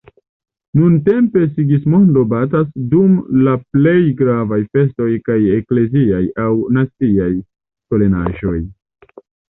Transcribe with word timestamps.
Nuntempe 0.77 1.41
"Sigismondo" 1.49 2.23
batas 2.31 2.71
dum 2.93 3.13
la 3.49 3.53
plej 3.77 3.95
gravaj 4.23 4.59
festoj 4.77 5.11
kaj 5.29 5.39
ekleziaj 5.59 6.23
aŭ 6.47 6.51
naciaj 6.79 7.33
solenaĵoj. 7.43 8.57